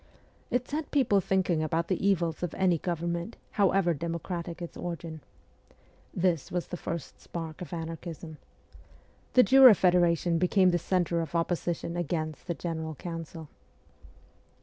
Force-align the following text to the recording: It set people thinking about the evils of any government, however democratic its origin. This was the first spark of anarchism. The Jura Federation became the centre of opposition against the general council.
It 0.49 0.67
set 0.67 0.89
people 0.89 1.21
thinking 1.21 1.61
about 1.61 1.87
the 1.87 2.03
evils 2.07 2.41
of 2.41 2.55
any 2.55 2.79
government, 2.79 3.37
however 3.51 3.93
democratic 3.93 4.59
its 4.59 4.75
origin. 4.75 5.21
This 6.11 6.51
was 6.51 6.69
the 6.69 6.75
first 6.75 7.21
spark 7.21 7.61
of 7.61 7.71
anarchism. 7.71 8.39
The 9.33 9.43
Jura 9.43 9.75
Federation 9.75 10.39
became 10.39 10.71
the 10.71 10.79
centre 10.79 11.21
of 11.21 11.35
opposition 11.35 11.95
against 11.95 12.47
the 12.47 12.55
general 12.55 12.95
council. 12.95 13.47